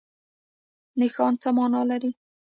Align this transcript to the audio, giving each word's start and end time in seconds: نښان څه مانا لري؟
نښان 0.99 1.33
څه 1.41 1.49
مانا 1.57 1.81
لري؟ 1.89 2.11